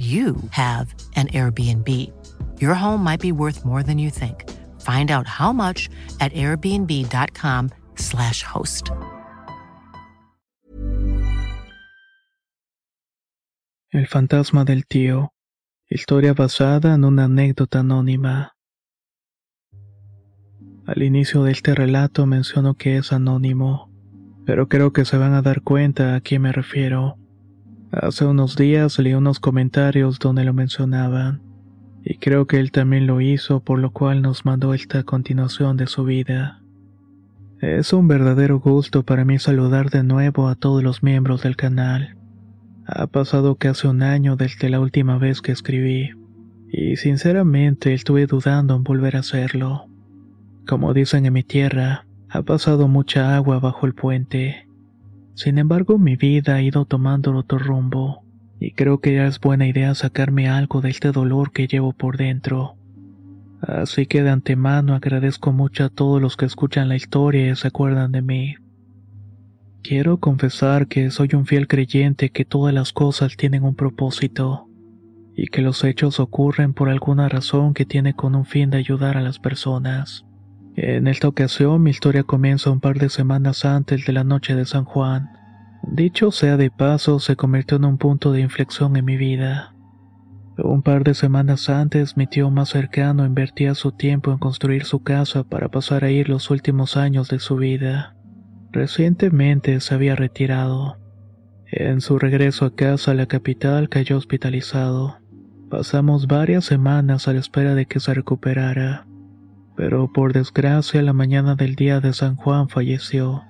you 0.00 0.36
have 0.50 0.94
an 1.16 1.28
Airbnb. 1.28 1.86
Your 2.58 2.74
home 2.74 3.04
might 3.04 3.20
be 3.20 3.32
worth 3.32 3.66
more 3.66 3.82
than 3.82 3.98
you 3.98 4.08
think. 4.10 4.48
Find 4.80 5.10
out 5.10 5.26
how 5.26 5.52
much 5.52 5.90
at 6.20 6.32
airbnb.com/slash 6.32 8.42
host. 8.42 8.90
El 13.92 14.06
fantasma 14.06 14.64
del 14.64 14.86
tío. 14.86 15.34
Historia 15.88 16.32
basada 16.32 16.94
en 16.94 17.04
una 17.04 17.24
anécdota 17.24 17.80
anónima. 17.80 18.54
Al 20.86 21.02
inicio 21.02 21.42
de 21.44 21.52
este 21.52 21.74
relato 21.74 22.24
menciono 22.24 22.72
que 22.74 22.96
es 22.96 23.12
anónimo, 23.12 23.90
pero 24.46 24.68
creo 24.68 24.92
que 24.92 25.04
se 25.04 25.18
van 25.18 25.34
a 25.34 25.42
dar 25.42 25.60
cuenta 25.62 26.14
a 26.14 26.20
quién 26.20 26.42
me 26.42 26.52
refiero. 26.52 27.19
Hace 27.92 28.24
unos 28.24 28.54
días 28.54 28.98
leí 29.00 29.14
unos 29.14 29.40
comentarios 29.40 30.20
donde 30.20 30.44
lo 30.44 30.54
mencionaban, 30.54 31.40
y 32.04 32.18
creo 32.18 32.46
que 32.46 32.60
él 32.60 32.70
también 32.70 33.06
lo 33.08 33.20
hizo, 33.20 33.60
por 33.60 33.80
lo 33.80 33.90
cual 33.90 34.22
nos 34.22 34.44
mandó 34.44 34.74
esta 34.74 35.02
continuación 35.02 35.76
de 35.76 35.88
su 35.88 36.04
vida. 36.04 36.62
Es 37.60 37.92
un 37.92 38.06
verdadero 38.06 38.60
gusto 38.60 39.02
para 39.02 39.24
mí 39.24 39.38
saludar 39.38 39.90
de 39.90 40.04
nuevo 40.04 40.48
a 40.48 40.54
todos 40.54 40.84
los 40.84 41.02
miembros 41.02 41.42
del 41.42 41.56
canal. 41.56 42.16
Ha 42.86 43.08
pasado 43.08 43.56
casi 43.56 43.88
un 43.88 44.02
año 44.02 44.36
desde 44.36 44.70
la 44.70 44.78
última 44.78 45.18
vez 45.18 45.42
que 45.42 45.50
escribí, 45.50 46.10
y 46.72 46.94
sinceramente 46.94 47.92
estuve 47.92 48.26
dudando 48.26 48.76
en 48.76 48.84
volver 48.84 49.16
a 49.16 49.20
hacerlo. 49.20 49.88
Como 50.64 50.94
dicen 50.94 51.26
en 51.26 51.32
mi 51.32 51.42
tierra, 51.42 52.06
ha 52.28 52.42
pasado 52.42 52.86
mucha 52.86 53.34
agua 53.34 53.58
bajo 53.58 53.84
el 53.86 53.94
puente. 53.94 54.68
Sin 55.34 55.58
embargo, 55.58 55.98
mi 55.98 56.16
vida 56.16 56.56
ha 56.56 56.62
ido 56.62 56.84
tomando 56.84 57.34
otro 57.36 57.58
rumbo, 57.58 58.24
y 58.58 58.72
creo 58.72 59.00
que 59.00 59.14
ya 59.14 59.26
es 59.26 59.40
buena 59.40 59.66
idea 59.66 59.94
sacarme 59.94 60.48
algo 60.48 60.80
de 60.80 60.90
este 60.90 61.12
dolor 61.12 61.52
que 61.52 61.66
llevo 61.66 61.92
por 61.92 62.16
dentro. 62.16 62.76
Así 63.62 64.06
que 64.06 64.22
de 64.22 64.30
antemano 64.30 64.94
agradezco 64.94 65.52
mucho 65.52 65.84
a 65.84 65.88
todos 65.88 66.20
los 66.20 66.36
que 66.36 66.46
escuchan 66.46 66.88
la 66.88 66.96
historia 66.96 67.50
y 67.50 67.56
se 67.56 67.68
acuerdan 67.68 68.12
de 68.12 68.22
mí. 68.22 68.54
Quiero 69.82 70.18
confesar 70.18 70.88
que 70.88 71.10
soy 71.10 71.30
un 71.34 71.46
fiel 71.46 71.66
creyente 71.66 72.30
que 72.30 72.44
todas 72.44 72.74
las 72.74 72.92
cosas 72.92 73.36
tienen 73.36 73.64
un 73.64 73.74
propósito, 73.74 74.68
y 75.34 75.46
que 75.46 75.62
los 75.62 75.84
hechos 75.84 76.20
ocurren 76.20 76.74
por 76.74 76.90
alguna 76.90 77.28
razón 77.28 77.72
que 77.72 77.86
tiene 77.86 78.14
con 78.14 78.34
un 78.34 78.44
fin 78.44 78.68
de 78.68 78.76
ayudar 78.76 79.16
a 79.16 79.22
las 79.22 79.38
personas. 79.38 80.26
En 80.76 81.08
esta 81.08 81.28
ocasión 81.28 81.82
mi 81.82 81.90
historia 81.90 82.22
comienza 82.22 82.70
un 82.70 82.80
par 82.80 82.98
de 82.98 83.08
semanas 83.08 83.64
antes 83.64 84.06
de 84.06 84.12
la 84.12 84.24
noche 84.24 84.54
de 84.54 84.64
San 84.64 84.84
Juan. 84.84 85.30
Dicho 85.82 86.30
sea 86.30 86.56
de 86.56 86.70
paso, 86.70 87.18
se 87.18 87.36
convirtió 87.36 87.76
en 87.78 87.84
un 87.84 87.98
punto 87.98 88.32
de 88.32 88.40
inflexión 88.40 88.96
en 88.96 89.04
mi 89.04 89.16
vida. 89.16 89.74
Un 90.56 90.82
par 90.82 91.04
de 91.04 91.14
semanas 91.14 91.68
antes 91.70 92.16
mi 92.16 92.26
tío 92.26 92.50
más 92.50 92.68
cercano 92.68 93.24
invertía 93.24 93.74
su 93.74 93.92
tiempo 93.92 94.30
en 94.30 94.38
construir 94.38 94.84
su 94.84 95.02
casa 95.02 95.42
para 95.42 95.68
pasar 95.68 96.04
ahí 96.04 96.22
los 96.22 96.50
últimos 96.50 96.96
años 96.96 97.28
de 97.28 97.40
su 97.40 97.56
vida. 97.56 98.14
Recientemente 98.70 99.80
se 99.80 99.94
había 99.94 100.14
retirado. 100.14 100.98
En 101.66 102.00
su 102.00 102.18
regreso 102.18 102.64
a 102.66 102.74
casa 102.74 103.14
la 103.14 103.26
capital 103.26 103.88
cayó 103.88 104.16
hospitalizado. 104.16 105.18
Pasamos 105.68 106.26
varias 106.26 106.64
semanas 106.64 107.26
a 107.26 107.32
la 107.32 107.40
espera 107.40 107.74
de 107.74 107.86
que 107.86 108.00
se 108.00 108.12
recuperara 108.12 109.06
pero 109.80 110.12
por 110.12 110.34
desgracia 110.34 111.00
la 111.00 111.14
mañana 111.14 111.54
del 111.54 111.74
día 111.74 112.00
de 112.00 112.12
San 112.12 112.36
Juan 112.36 112.68
falleció. 112.68 113.44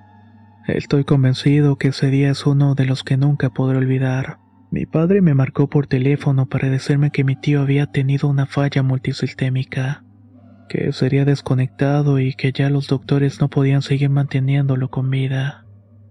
Estoy 0.69 1.03
convencido 1.03 1.75
que 1.75 1.89
ese 1.89 2.09
día 2.09 2.31
es 2.31 2.47
uno 2.47 2.77
de 2.77 2.85
los 2.85 3.03
que 3.03 3.17
nunca 3.17 3.51
podré 3.51 3.79
olvidar. 3.79 4.39
Mi 4.71 4.87
padre 4.87 5.23
me 5.23 5.35
marcó 5.35 5.69
por 5.69 5.89
teléfono 5.89 6.47
para 6.47 6.71
decirme 6.71 7.11
que 7.11 7.25
mi 7.25 7.35
tío 7.35 7.63
había 7.63 7.87
tenido 7.87 8.29
una 8.29 8.47
falla 8.47 8.85
multisistémica, 8.85 10.05
que 10.69 10.93
sería 10.93 11.25
desconectado 11.25 12.21
y 12.21 12.35
que 12.35 12.53
ya 12.53 12.71
los 12.71 12.87
doctores 12.87 13.41
no 13.41 13.49
podían 13.49 13.83
seguir 13.83 14.11
manteniéndolo 14.11 14.89
con 14.89 15.11
vida. 15.11 15.67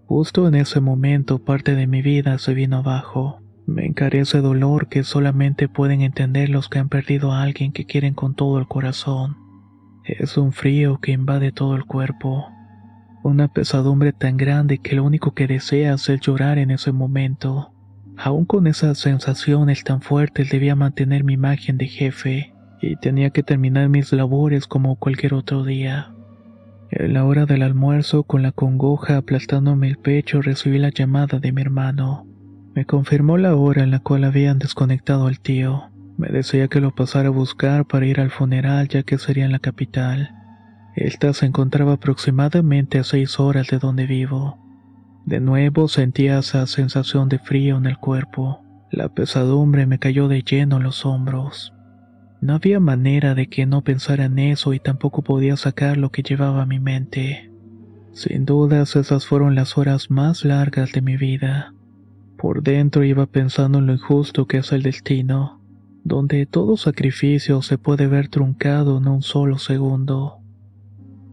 Justo 0.06 0.50
en 0.50 0.56
ese 0.56 0.81
momento 0.81 1.46
parte 1.46 1.75
de 1.75 1.88
mi 1.88 2.02
vida 2.02 2.38
se 2.40 2.53
vino 2.53 2.79
abajo. 2.79 3.41
Me 3.66 3.85
encaré 3.85 4.19
ese 4.19 4.41
dolor 4.41 4.90
que 4.90 5.06
solamente 5.06 5.69
pueden 5.69 6.02
entender 6.02 6.50
los 6.50 6.68
que 6.68 6.79
han 6.79 6.90
perdido 6.90 7.31
a 7.31 7.41
alguien 7.41 7.72
que 7.72 7.85
quieren 7.85 8.16
con 8.16 8.35
todo 8.35 8.59
el 8.59 8.68
corazón. 8.68 9.48
Es 10.18 10.38
un 10.38 10.53
frío 10.53 11.00
que 11.00 11.12
invade 11.12 11.52
todo 11.52 11.75
el 11.75 11.86
cuerpo, 11.86 12.47
una 13.22 13.47
pesadumbre 13.47 14.12
tan 14.12 14.38
grande 14.38 14.80
que 14.80 14.96
lo 14.96 15.03
único 15.03 15.36
que 15.36 15.46
deseas 15.46 16.09
es 16.09 16.20
llorar 16.22 16.58
en 16.58 16.72
ese 16.72 16.92
momento. 16.92 17.72
Aún 18.18 18.46
con 18.46 18.66
esas 18.66 18.97
sensaciones 18.97 19.84
tan 19.84 20.02
fuertes 20.02 20.50
debía 20.50 20.75
mantener 20.75 21.24
mi 21.24 21.34
imagen 21.34 21.78
de 21.78 21.88
jefe 21.88 22.53
y 22.81 22.96
tenía 22.96 23.30
que 23.30 23.44
terminar 23.44 23.88
mis 23.90 24.12
labores 24.12 24.66
como 24.66 24.96
cualquier 24.96 25.36
otro 25.36 25.64
día. 25.64 26.12
En 26.90 27.14
la 27.14 27.24
hora 27.24 27.46
del 27.46 27.62
almuerzo, 27.62 28.24
con 28.24 28.41
la 28.41 28.52
congoja 28.52 29.18
aplastándome 29.18 29.90
el 29.90 29.97
pecho, 29.97 30.41
recibí 30.41 30.80
la 30.80 30.90
llamada 30.90 31.38
de 31.38 31.52
mi 31.52 31.62
hermano. 31.62 32.26
Me 32.74 32.86
confirmó 32.86 33.38
la 33.38 33.56
hora 33.56 33.84
en 33.84 33.91
la 33.91 34.00
cual 34.00 34.24
habían 34.24 34.58
desconectado 34.58 35.28
al 35.28 35.40
tío. 35.40 35.88
Me 36.19 36.28
decía 36.28 36.68
que 36.68 36.81
lo 36.81 36.94
pasara 36.94 37.30
a 37.30 37.31
buscar 37.31 37.85
para 37.85 38.06
ir 38.06 38.19
al 38.19 38.30
funeral 38.30 38.90
ya 38.90 39.03
que 39.03 39.18
sería 39.18 39.46
en 39.46 39.53
la 39.53 39.59
capital. 39.59 40.35
Esta 40.94 41.31
se 41.31 41.46
encontraba 41.46 41.94
aproximadamente 41.94 43.00
a 43.00 43.06
seis 43.06 43.40
horas 43.40 43.68
de 43.68 43.80
donde 43.80 44.06
vivo. 44.06 44.58
De 45.25 45.40
nuevo 45.40 45.88
sentía 45.88 46.40
esa 46.40 46.68
sensación 46.68 47.29
de 47.29 47.40
frío 47.40 47.78
en 47.78 47.85
el 47.85 47.97
cuerpo. 47.97 48.62
La 48.91 49.08
pesadumbre 49.08 49.85
me 49.85 49.97
cayó 49.97 50.28
de 50.28 50.41
lleno 50.41 50.75
en 50.75 50.84
los 50.84 51.06
hombros. 51.06 51.74
No 52.41 52.56
había 52.56 52.81
manera 52.81 53.34
de 53.34 53.47
que 53.47 53.66
no 53.66 53.85
pensara 53.85 54.25
en 54.25 54.40
eso 54.40 54.74
y 54.74 54.81
tampoco 54.81 55.22
podía 55.22 55.56
sacar 55.56 55.96
lo 55.96 56.12
que 56.12 56.24
llevaba 56.24 56.63
a 56.63 56.66
mi 56.66 56.81
mente. 56.81 57.50
Sin 58.12 58.44
dudas 58.44 58.97
esas 58.97 59.25
fueron 59.25 59.56
las 59.56 59.78
horas 59.78 60.12
más 60.12 60.44
largas 60.44 60.91
de 60.91 61.02
mi 61.02 61.16
vida. 61.16 61.74
Por 62.38 62.62
dentro 62.62 63.06
iba 63.06 63.25
pensando 63.25 63.79
en 63.79 63.85
lo 63.85 63.94
injusto 63.94 64.47
que 64.47 64.58
es 64.58 64.74
el 64.74 64.84
destino 64.84 65.59
donde 66.09 66.46
todo 66.46 66.75
sacrificio 66.75 67.62
se 67.62 67.78
puede 67.78 68.08
ver 68.08 68.28
truncado 68.28 68.97
en 68.97 69.08
un 69.08 69.22
solo 69.22 69.58
segundo. 69.58 70.40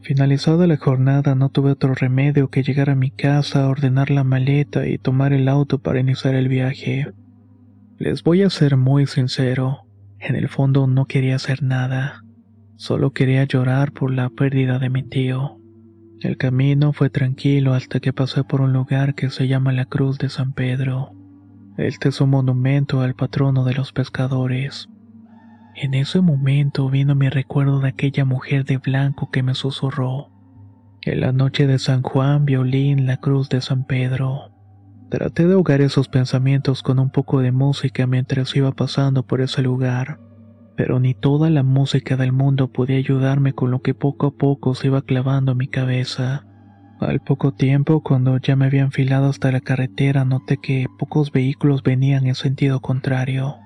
Finalizada 0.03 0.69
la 0.69 0.77
jornada 0.77 1.35
no 1.35 1.49
tuve 1.49 1.73
otro 1.73 1.95
remedio 1.95 2.49
que 2.49 2.63
llegar 2.63 2.91
a 2.91 2.95
mi 2.95 3.11
casa, 3.11 3.69
ordenar 3.69 4.11
la 4.11 4.23
maleta 4.23 4.87
y 4.87 4.99
tomar 4.99 5.33
el 5.33 5.49
auto 5.49 5.79
para 5.79 5.99
iniciar 5.99 6.37
el 6.37 6.47
viaje. 6.47 7.13
Les 7.99 8.23
voy 8.23 8.43
a 8.43 8.51
ser 8.51 8.77
muy 8.77 9.07
sincero, 9.07 9.87
en 10.21 10.37
el 10.37 10.49
fondo 10.49 10.87
no 10.87 11.07
quería 11.07 11.35
hacer 11.35 11.63
nada, 11.63 12.23
solo 12.77 13.13
quería 13.13 13.43
llorar 13.45 13.91
por 13.91 14.13
la 14.13 14.29
pérdida 14.29 14.79
de 14.79 14.91
mi 14.91 15.03
tío. 15.03 15.59
El 16.21 16.37
camino 16.37 16.93
fue 16.93 17.11
tranquilo 17.11 17.75
hasta 17.75 17.99
que 17.99 18.13
pasé 18.13 18.45
por 18.45 18.61
un 18.61 18.73
lugar 18.73 19.15
que 19.15 19.31
se 19.31 19.49
llama 19.49 19.73
la 19.73 19.87
Cruz 19.87 20.19
de 20.19 20.29
San 20.29 20.53
Pedro. 20.53 21.13
Este 21.77 22.09
es 22.09 22.23
un 22.23 22.31
monumento 22.31 23.03
al 23.03 23.15
patrono 23.15 23.65
de 23.65 23.75
los 23.75 23.93
pescadores. 23.93 24.89
En 25.75 25.93
ese 25.93 26.23
momento 26.23 26.89
vino 26.89 27.15
mi 27.15 27.29
recuerdo 27.29 27.81
de 27.81 27.89
aquella 27.89 28.25
mujer 28.25 28.65
de 28.65 28.79
blanco 28.79 29.31
que 29.31 29.43
me 29.43 29.55
susurró. 29.55 30.31
En 31.03 31.21
la 31.21 31.33
noche 31.33 31.67
de 31.67 31.79
San 31.79 32.01
Juan, 32.01 32.47
violín, 32.47 33.07
la 33.07 33.19
cruz 33.19 33.51
de 33.51 33.61
San 33.61 33.85
Pedro. 33.85 34.53
Traté 35.11 35.47
de 35.47 35.53
ahogar 35.53 35.83
esos 35.83 36.09
pensamientos 36.09 36.83
con 36.83 36.99
un 36.99 37.11
poco 37.11 37.41
de 37.41 37.53
música 37.53 38.07
mientras 38.07 38.57
iba 38.57 38.73
pasando 38.73 39.27
por 39.27 39.43
ese 39.43 39.61
lugar, 39.61 40.19
pero 40.77 40.99
ni 40.99 41.13
toda 41.13 41.51
la 41.51 41.63
música 41.63 42.17
del 42.17 42.33
mundo 42.33 42.73
podía 42.73 42.97
ayudarme 42.97 43.53
con 43.53 43.71
lo 43.71 43.83
que 43.83 43.93
poco 43.93 44.29
a 44.29 44.31
poco 44.31 44.75
se 44.75 44.87
iba 44.87 45.03
clavando 45.03 45.53
en 45.53 45.59
mi 45.59 45.69
cabeza. 45.69 46.47
Al 47.01 47.21
poco 47.21 47.53
tiempo, 47.53 48.01
cuando 48.01 48.39
ya 48.39 48.57
me 48.57 48.67
había 48.67 48.81
enfilado 48.81 49.29
hasta 49.29 49.53
la 49.53 49.61
carretera, 49.61 50.25
noté 50.25 50.57
que 50.57 50.87
pocos 50.99 51.31
vehículos 51.31 51.83
venían 51.83 52.27
en 52.27 52.35
sentido 52.35 52.81
contrario. 52.81 53.57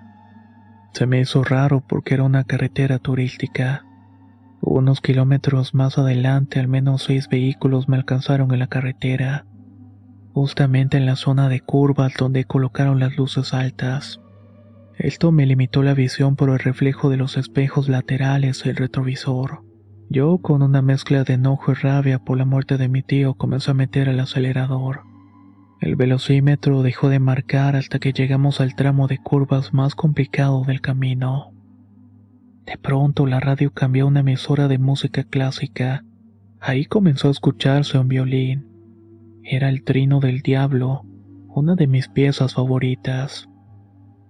Se 0.92 1.06
me 1.06 1.20
hizo 1.20 1.44
raro 1.44 1.80
porque 1.80 2.14
era 2.14 2.24
una 2.24 2.42
carretera 2.42 2.98
turística. 2.98 3.84
Unos 4.60 5.00
kilómetros 5.00 5.74
más 5.74 5.96
adelante, 5.96 6.58
al 6.58 6.66
menos 6.66 7.04
seis 7.04 7.28
vehículos 7.28 7.88
me 7.88 7.96
alcanzaron 7.96 8.52
en 8.52 8.58
la 8.58 8.66
carretera, 8.66 9.46
justamente 10.32 10.96
en 10.96 11.06
la 11.06 11.14
zona 11.14 11.48
de 11.48 11.60
curvas 11.60 12.12
donde 12.18 12.44
colocaron 12.44 12.98
las 12.98 13.16
luces 13.16 13.54
altas. 13.54 14.20
Esto 14.98 15.30
me 15.30 15.46
limitó 15.46 15.84
la 15.84 15.94
visión 15.94 16.34
por 16.34 16.50
el 16.50 16.58
reflejo 16.58 17.08
de 17.10 17.16
los 17.16 17.36
espejos 17.36 17.88
laterales 17.88 18.64
del 18.64 18.74
retrovisor. 18.74 19.69
Yo, 20.12 20.38
con 20.38 20.62
una 20.62 20.82
mezcla 20.82 21.22
de 21.22 21.34
enojo 21.34 21.70
y 21.70 21.74
rabia 21.76 22.18
por 22.18 22.36
la 22.36 22.44
muerte 22.44 22.76
de 22.78 22.88
mi 22.88 23.00
tío, 23.00 23.34
comencé 23.34 23.70
a 23.70 23.74
meter 23.74 24.08
el 24.08 24.18
acelerador. 24.18 25.02
El 25.80 25.94
velocímetro 25.94 26.82
dejó 26.82 27.08
de 27.08 27.20
marcar 27.20 27.76
hasta 27.76 28.00
que 28.00 28.12
llegamos 28.12 28.60
al 28.60 28.74
tramo 28.74 29.06
de 29.06 29.18
curvas 29.18 29.72
más 29.72 29.94
complicado 29.94 30.64
del 30.64 30.80
camino. 30.80 31.52
De 32.66 32.76
pronto 32.76 33.24
la 33.24 33.38
radio 33.38 33.72
cambió 33.72 34.02
a 34.04 34.08
una 34.08 34.20
emisora 34.20 34.66
de 34.66 34.78
música 34.78 35.22
clásica. 35.22 36.04
Ahí 36.58 36.86
comenzó 36.86 37.28
a 37.28 37.30
escucharse 37.30 37.96
un 37.96 38.08
violín. 38.08 38.66
Era 39.44 39.68
el 39.68 39.84
trino 39.84 40.18
del 40.18 40.40
diablo, 40.40 41.02
una 41.46 41.76
de 41.76 41.86
mis 41.86 42.08
piezas 42.08 42.54
favoritas. 42.54 43.48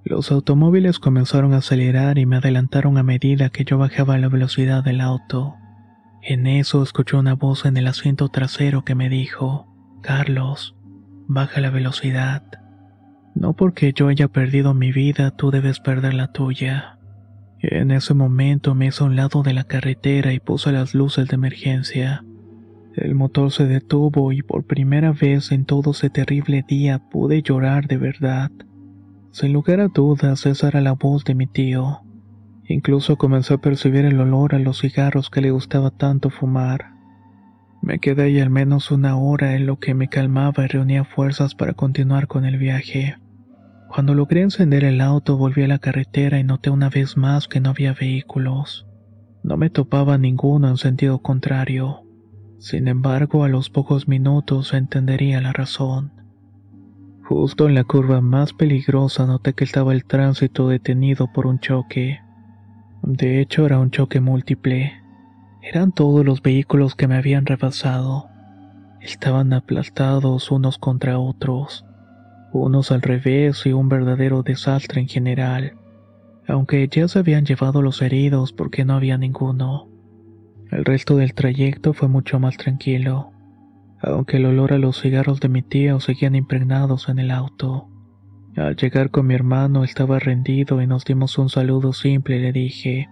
Los 0.05 0.31
automóviles 0.31 0.99
comenzaron 0.99 1.55
a 1.55 1.59
acelerar 1.59 2.19
y 2.19 2.27
me 2.27 2.37
adelantaron 2.37 2.99
a 2.99 3.03
medida 3.03 3.49
que 3.49 3.65
yo 3.65 3.79
bajaba 3.79 4.19
la 4.19 4.29
velocidad 4.29 4.85
del 4.85 5.01
auto. 5.01 5.55
En 6.23 6.47
eso 6.47 6.83
escuché 6.83 7.17
una 7.17 7.35
voz 7.35 7.65
en 7.65 7.77
el 7.77 7.87
asiento 7.87 8.29
trasero 8.29 8.85
que 8.85 8.95
me 8.95 9.09
dijo, 9.09 9.67
Carlos, 10.03 10.77
baja 11.27 11.61
la 11.61 11.71
velocidad. 11.71 12.43
No 13.35 13.55
porque 13.55 13.93
yo 13.95 14.09
haya 14.09 14.29
perdido 14.29 14.75
mi 14.75 14.93
vida, 14.93 15.31
tú 15.31 15.51
debes 15.51 15.81
perder 15.81 16.15
la 16.15 16.33
tuya. 16.33 16.99
En 17.61 17.91
ese 17.91 18.13
momento 18.13 18.75
me 18.75 18.87
hice 18.87 19.03
a 19.03 19.07
un 19.07 19.17
lado 19.17 19.43
de 19.43 19.55
la 19.55 19.65
carretera 19.65 20.33
y 20.33 20.41
puse 20.41 20.73
las 20.73 20.95
luces 20.95 21.29
de 21.29 21.37
emergencia. 21.37 22.25
El 22.97 23.15
motor 23.15 23.51
se 23.51 23.67
detuvo 23.67 24.33
y 24.33 24.43
por 24.43 24.65
primera 24.65 25.13
vez 25.13 25.53
en 25.53 25.65
todo 25.65 25.93
ese 25.93 26.11
terrible 26.11 26.65
día 26.67 26.99
pude 26.99 27.43
llorar 27.43 27.87
de 27.87 27.97
verdad. 27.97 28.51
Sin 29.31 29.53
lugar 29.53 29.81
a 29.81 29.89
dudas, 29.89 30.45
esa 30.45 30.69
era 30.69 30.81
la 30.81 30.93
voz 30.93 31.25
de 31.25 31.35
mi 31.35 31.47
tío. 31.47 32.03
Incluso 32.71 33.17
comencé 33.17 33.55
a 33.55 33.59
percibir 33.59 34.05
el 34.05 34.21
olor 34.21 34.55
a 34.55 34.61
los 34.61 34.79
cigarros 34.79 35.29
que 35.29 35.41
le 35.41 35.51
gustaba 35.51 35.91
tanto 35.91 36.31
fumar. 36.31 36.93
Me 37.83 37.99
quedé 37.99 38.23
ahí 38.23 38.39
al 38.39 38.49
menos 38.49 38.93
una 38.93 39.17
hora 39.17 39.57
en 39.57 39.67
lo 39.67 39.81
que 39.81 39.93
me 39.93 40.07
calmaba 40.07 40.65
y 40.65 40.69
reunía 40.69 41.03
fuerzas 41.03 41.57
para 41.57 41.73
continuar 41.73 42.29
con 42.29 42.45
el 42.45 42.59
viaje. 42.59 43.17
Cuando 43.89 44.15
logré 44.15 44.43
encender 44.43 44.85
el 44.85 45.01
auto 45.01 45.37
volví 45.37 45.65
a 45.65 45.67
la 45.67 45.81
carretera 45.81 46.39
y 46.39 46.45
noté 46.45 46.71
una 46.71 46.89
vez 46.91 47.17
más 47.17 47.49
que 47.49 47.59
no 47.59 47.71
había 47.71 47.93
vehículos. 47.93 48.87
No 49.43 49.57
me 49.57 49.69
topaba 49.69 50.17
ninguno 50.17 50.69
en 50.69 50.77
sentido 50.77 51.19
contrario. 51.23 52.05
Sin 52.61 52.87
embargo, 52.87 53.43
a 53.43 53.49
los 53.49 53.69
pocos 53.69 54.07
minutos 54.07 54.75
entendería 54.75 55.41
la 55.41 55.53
razón. 55.53 56.13
Justo 57.25 57.69
en 57.69 57.75
la 57.75 57.83
curva 57.83 58.21
más 58.21 58.53
peligrosa 58.53 59.27
noté 59.27 59.55
que 59.55 59.65
estaba 59.65 59.93
el 59.93 60.05
tránsito 60.05 60.69
detenido 60.69 61.33
por 61.33 61.49
un 61.49 61.59
choque. 61.59 62.21
De 63.03 63.41
hecho, 63.41 63.67
era 63.67 63.79
un 63.79 63.91
choque 63.91 64.21
múltiple. 64.21 64.93
Eran 65.63 65.93
todos 65.93 66.25
los 66.25 66.43
vehículos 66.43 66.95
que 66.95 67.09
me 67.09 67.17
habían 67.17 67.47
rebasado. 67.47 68.29
Estaban 69.01 69.53
aplastados 69.53 70.51
unos 70.51 70.79
contra 70.79 71.19
otros, 71.19 71.85
unos 72.53 72.93
al 72.93 73.03
revés 73.03 73.65
y 73.65 73.73
un 73.73 73.89
verdadero 73.89 74.43
desastre 74.43 75.01
en 75.01 75.09
general, 75.09 75.77
aunque 76.47 76.87
ya 76.89 77.09
se 77.09 77.19
habían 77.19 77.47
llevado 77.47 77.81
los 77.81 78.03
heridos 78.03 78.53
porque 78.53 78.85
no 78.85 78.95
había 78.95 79.17
ninguno. 79.17 79.89
El 80.71 80.85
resto 80.85 81.17
del 81.17 81.35
trayecto 81.35 81.95
fue 81.95 82.09
mucho 82.09 82.39
más 82.39 82.57
tranquilo, 82.57 83.33
aunque 84.03 84.37
el 84.37 84.47
olor 84.47 84.73
a 84.73 84.79
los 84.79 85.01
cigarros 85.01 85.41
de 85.41 85.49
mi 85.49 85.63
tío 85.63 85.99
seguían 86.01 86.35
impregnados 86.35 87.09
en 87.09 87.19
el 87.19 87.31
auto. 87.31 87.89
Al 88.57 88.77
llegar 88.77 89.11
con 89.11 89.27
mi 89.27 89.35
hermano 89.35 89.85
estaba 89.85 90.19
rendido 90.19 90.83
y 90.83 90.87
nos 90.87 91.05
dimos 91.05 91.39
un 91.39 91.49
saludo 91.49 91.93
simple 91.93 92.41
le 92.41 92.53
dije, 92.53 93.09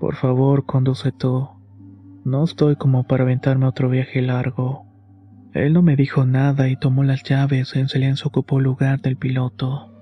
por 0.00 0.16
favor, 0.16 0.66
conduce 0.66 1.12
tú. 1.12 1.48
No 2.24 2.44
estoy 2.44 2.76
como 2.76 3.04
para 3.04 3.22
aventarme 3.22 3.66
otro 3.66 3.88
viaje 3.88 4.20
largo. 4.20 4.84
Él 5.52 5.72
no 5.72 5.82
me 5.82 5.94
dijo 5.94 6.26
nada 6.26 6.68
y 6.68 6.76
tomó 6.76 7.04
las 7.04 7.22
llaves 7.22 7.76
en 7.76 7.88
silencio 7.88 8.26
ocupó 8.26 8.58
el 8.58 8.64
lugar 8.64 9.00
del 9.00 9.16
piloto. 9.16 9.92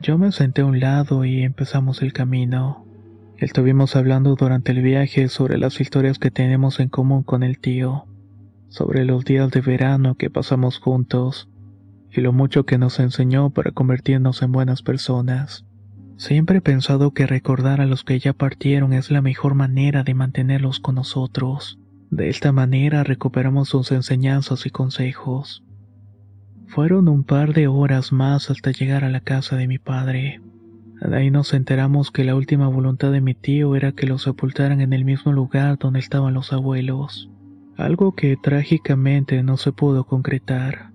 Yo 0.00 0.16
me 0.18 0.30
senté 0.32 0.62
a 0.62 0.66
un 0.66 0.80
lado 0.80 1.24
y 1.24 1.42
empezamos 1.42 2.02
el 2.02 2.12
camino. 2.12 2.86
Estuvimos 3.38 3.96
hablando 3.96 4.36
durante 4.36 4.70
el 4.70 4.82
viaje 4.82 5.28
sobre 5.28 5.58
las 5.58 5.80
historias 5.80 6.18
que 6.18 6.30
tenemos 6.30 6.78
en 6.78 6.88
común 6.88 7.24
con 7.24 7.42
el 7.42 7.58
tío, 7.58 8.06
sobre 8.68 9.04
los 9.04 9.24
días 9.24 9.50
de 9.50 9.60
verano 9.60 10.14
que 10.14 10.30
pasamos 10.30 10.78
juntos, 10.78 11.48
y 12.14 12.20
lo 12.20 12.32
mucho 12.32 12.64
que 12.66 12.78
nos 12.78 13.00
enseñó 13.00 13.50
para 13.50 13.72
convertirnos 13.72 14.42
en 14.42 14.52
buenas 14.52 14.82
personas. 14.82 15.64
Siempre 16.16 16.58
he 16.58 16.60
pensado 16.60 17.12
que 17.12 17.26
recordar 17.26 17.80
a 17.80 17.86
los 17.86 18.04
que 18.04 18.18
ya 18.18 18.32
partieron 18.32 18.92
es 18.92 19.10
la 19.10 19.22
mejor 19.22 19.54
manera 19.54 20.04
de 20.04 20.14
mantenerlos 20.14 20.78
con 20.78 20.94
nosotros. 20.94 21.78
De 22.10 22.28
esta 22.28 22.52
manera 22.52 23.02
recuperamos 23.02 23.70
sus 23.70 23.90
enseñanzas 23.90 24.66
y 24.66 24.70
consejos. 24.70 25.64
Fueron 26.66 27.08
un 27.08 27.24
par 27.24 27.54
de 27.54 27.66
horas 27.66 28.12
más 28.12 28.50
hasta 28.50 28.70
llegar 28.70 29.04
a 29.04 29.10
la 29.10 29.20
casa 29.20 29.56
de 29.56 29.66
mi 29.66 29.78
padre. 29.78 30.40
Ahí 31.10 31.30
nos 31.30 31.54
enteramos 31.54 32.10
que 32.10 32.22
la 32.22 32.36
última 32.36 32.68
voluntad 32.68 33.10
de 33.10 33.20
mi 33.20 33.34
tío 33.34 33.74
era 33.74 33.92
que 33.92 34.06
lo 34.06 34.18
sepultaran 34.18 34.80
en 34.80 34.92
el 34.92 35.04
mismo 35.04 35.32
lugar 35.32 35.78
donde 35.78 35.98
estaban 35.98 36.34
los 36.34 36.52
abuelos, 36.52 37.28
algo 37.76 38.14
que 38.14 38.36
trágicamente 38.36 39.42
no 39.42 39.56
se 39.56 39.72
pudo 39.72 40.04
concretar. 40.04 40.91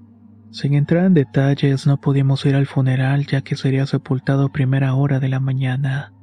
Sin 0.57 0.73
entrar 0.73 1.05
en 1.05 1.13
detalles, 1.13 1.85
no 1.85 1.97
pudimos 1.97 2.43
ir 2.47 2.55
al 2.55 2.65
funeral 2.65 3.27
ya 3.27 3.41
que 3.41 3.55
sería 3.55 3.85
sepultado 3.85 4.47
a 4.47 4.51
primera 4.51 4.95
hora 4.95 5.19
de 5.19 5.29
la 5.29 5.39
mañana, 5.39 6.13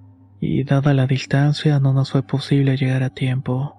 y 0.41 0.65
dada 0.65 0.93
la 0.93 1.07
distancia 1.07 1.79
no 1.79 1.93
nos 1.93 2.11
fue 2.11 2.25
posible 2.25 2.77
llegar 2.77 3.05
a 3.05 3.11
tiempo. 3.11 3.77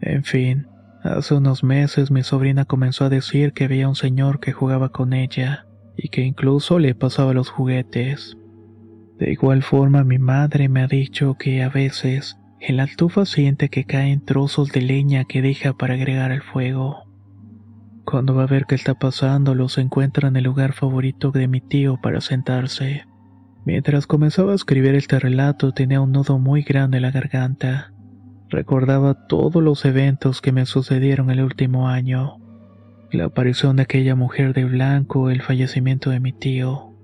En 0.00 0.24
fin, 0.24 0.68
hace 1.02 1.34
unos 1.34 1.62
meses 1.62 2.10
mi 2.10 2.22
sobrina 2.22 2.64
comenzó 2.64 3.04
a 3.04 3.08
decir 3.10 3.52
que 3.52 3.68
veía 3.68 3.90
un 3.90 3.94
señor 3.94 4.40
que 4.40 4.52
jugaba 4.52 4.88
con 4.88 5.12
ella, 5.12 5.66
y 5.98 6.08
que 6.08 6.22
incluso 6.22 6.78
le 6.78 6.94
pasaba 6.94 7.34
los 7.34 7.50
juguetes. 7.50 8.38
De 9.18 9.30
igual 9.30 9.62
forma 9.62 10.02
mi 10.02 10.18
madre 10.18 10.70
me 10.70 10.80
ha 10.80 10.86
dicho 10.86 11.36
que 11.38 11.62
a 11.62 11.68
veces 11.68 12.38
en 12.58 12.78
la 12.78 12.84
estufa 12.84 13.26
siente 13.26 13.68
que 13.68 13.84
caen 13.84 14.24
trozos 14.24 14.72
de 14.72 14.80
leña 14.80 15.26
que 15.26 15.42
deja 15.42 15.74
para 15.74 15.92
agregar 15.92 16.32
al 16.32 16.40
fuego. 16.40 17.09
Cuando 18.10 18.34
va 18.34 18.42
a 18.42 18.46
ver 18.46 18.66
qué 18.66 18.74
está 18.74 18.94
pasando, 18.94 19.54
los 19.54 19.78
encuentra 19.78 20.26
en 20.26 20.34
el 20.34 20.42
lugar 20.42 20.72
favorito 20.72 21.30
de 21.30 21.46
mi 21.46 21.60
tío 21.60 21.96
para 22.02 22.20
sentarse. 22.20 23.06
Mientras 23.64 24.08
comenzaba 24.08 24.50
a 24.50 24.56
escribir 24.56 24.96
este 24.96 25.20
relato 25.20 25.70
tenía 25.70 26.00
un 26.00 26.10
nudo 26.10 26.40
muy 26.40 26.62
grande 26.62 26.96
en 26.96 27.02
la 27.02 27.12
garganta. 27.12 27.92
Recordaba 28.48 29.28
todos 29.28 29.62
los 29.62 29.84
eventos 29.84 30.40
que 30.40 30.50
me 30.50 30.66
sucedieron 30.66 31.30
el 31.30 31.40
último 31.40 31.88
año. 31.88 32.38
La 33.12 33.26
aparición 33.26 33.76
de 33.76 33.82
aquella 33.82 34.16
mujer 34.16 34.54
de 34.54 34.64
blanco, 34.64 35.30
el 35.30 35.40
fallecimiento 35.40 36.10
de 36.10 36.18
mi 36.18 36.32
tío. 36.32 36.96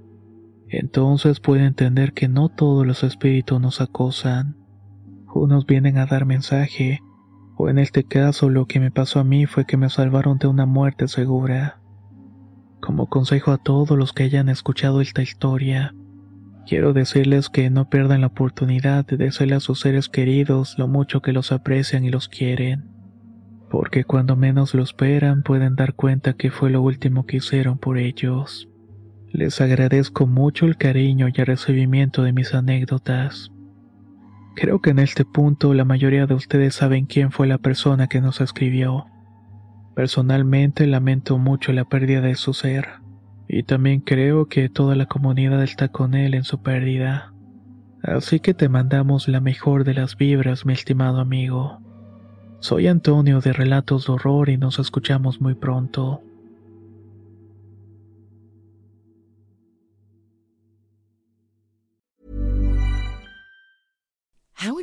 Entonces 0.68 1.38
pude 1.38 1.64
entender 1.64 2.14
que 2.14 2.26
no 2.26 2.48
todos 2.48 2.84
los 2.84 3.04
espíritus 3.04 3.60
nos 3.60 3.80
acosan. 3.80 4.56
Unos 5.32 5.66
vienen 5.66 5.98
a 5.98 6.06
dar 6.06 6.26
mensaje, 6.26 7.00
o 7.56 7.68
en 7.70 7.78
este 7.78 8.04
caso 8.04 8.50
lo 8.50 8.66
que 8.66 8.80
me 8.80 8.90
pasó 8.90 9.18
a 9.18 9.24
mí 9.24 9.46
fue 9.46 9.64
que 9.64 9.76
me 9.76 9.88
salvaron 9.88 10.38
de 10.38 10.46
una 10.46 10.66
muerte 10.66 11.08
segura. 11.08 11.80
Como 12.80 13.08
consejo 13.08 13.50
a 13.50 13.58
todos 13.58 13.96
los 13.98 14.12
que 14.12 14.24
hayan 14.24 14.48
escuchado 14.48 15.00
esta 15.00 15.22
historia, 15.22 15.94
quiero 16.66 16.92
decirles 16.92 17.48
que 17.48 17.70
no 17.70 17.88
pierdan 17.88 18.20
la 18.20 18.28
oportunidad 18.28 19.06
de 19.06 19.16
decirle 19.16 19.54
a 19.54 19.60
sus 19.60 19.80
seres 19.80 20.08
queridos 20.08 20.78
lo 20.78 20.86
mucho 20.86 21.22
que 21.22 21.32
los 21.32 21.50
aprecian 21.50 22.04
y 22.04 22.10
los 22.10 22.28
quieren, 22.28 22.90
porque 23.70 24.04
cuando 24.04 24.36
menos 24.36 24.74
lo 24.74 24.82
esperan 24.82 25.42
pueden 25.42 25.76
dar 25.76 25.94
cuenta 25.94 26.34
que 26.34 26.50
fue 26.50 26.70
lo 26.70 26.82
último 26.82 27.24
que 27.24 27.38
hicieron 27.38 27.78
por 27.78 27.96
ellos. 27.96 28.68
Les 29.32 29.60
agradezco 29.60 30.26
mucho 30.26 30.66
el 30.66 30.76
cariño 30.76 31.28
y 31.28 31.40
el 31.40 31.46
recibimiento 31.46 32.22
de 32.22 32.32
mis 32.32 32.54
anécdotas. 32.54 33.50
Creo 34.56 34.80
que 34.80 34.88
en 34.88 34.98
este 34.98 35.26
punto 35.26 35.74
la 35.74 35.84
mayoría 35.84 36.26
de 36.26 36.32
ustedes 36.32 36.74
saben 36.74 37.04
quién 37.04 37.30
fue 37.30 37.46
la 37.46 37.58
persona 37.58 38.06
que 38.06 38.22
nos 38.22 38.40
escribió. 38.40 39.04
Personalmente 39.94 40.86
lamento 40.86 41.36
mucho 41.36 41.74
la 41.74 41.84
pérdida 41.84 42.22
de 42.22 42.36
su 42.36 42.54
ser, 42.54 42.88
y 43.48 43.64
también 43.64 44.00
creo 44.00 44.46
que 44.46 44.70
toda 44.70 44.96
la 44.96 45.04
comunidad 45.04 45.62
está 45.62 45.88
con 45.88 46.14
él 46.14 46.32
en 46.32 46.44
su 46.44 46.62
pérdida. 46.62 47.34
Así 48.02 48.40
que 48.40 48.54
te 48.54 48.70
mandamos 48.70 49.28
la 49.28 49.42
mejor 49.42 49.84
de 49.84 49.92
las 49.92 50.16
vibras, 50.16 50.64
mi 50.64 50.72
estimado 50.72 51.20
amigo. 51.20 51.78
Soy 52.60 52.86
Antonio 52.86 53.42
de 53.42 53.52
Relatos 53.52 54.06
de 54.06 54.14
Horror 54.14 54.48
y 54.48 54.56
nos 54.56 54.78
escuchamos 54.78 55.38
muy 55.38 55.54
pronto. 55.54 56.22